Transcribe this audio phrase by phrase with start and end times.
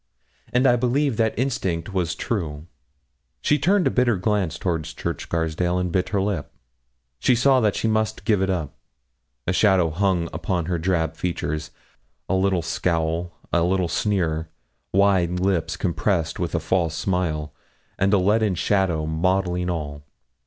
[0.51, 2.65] And I believe that instinct was true.
[3.39, 6.51] She turned a bitter glance toward Church Scarsdale, and bit her lip.
[7.19, 8.75] She saw that she must give it up.
[9.45, 11.69] A shadow hung upon her drab features.
[12.27, 14.49] A little scowl a little sneer
[14.91, 17.53] wide lips compressed with a false smile,
[17.99, 20.01] and a leaden shadow mottling all.